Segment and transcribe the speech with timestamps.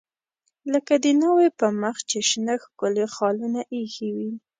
[0.73, 4.31] لکه د ناوې په مخ چې شنه ښکلي خالونه ایښي وي.